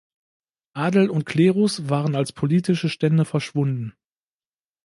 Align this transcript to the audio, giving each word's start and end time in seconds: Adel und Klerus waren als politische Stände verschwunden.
Adel 0.73 1.11
und 1.11 1.27
Klerus 1.27 1.87
waren 1.87 2.15
als 2.15 2.31
politische 2.33 2.89
Stände 2.89 3.23
verschwunden. 3.23 3.93